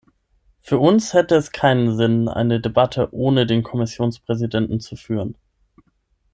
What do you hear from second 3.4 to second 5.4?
den Kommissionspräsidenten zu führen.